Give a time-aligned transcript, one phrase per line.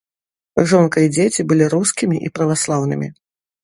[0.71, 3.17] Жонка і дзеці былі рускімі і праваслаўнымі.